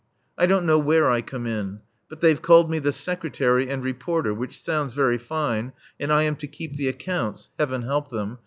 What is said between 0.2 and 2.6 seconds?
I don't know where I come in. But they've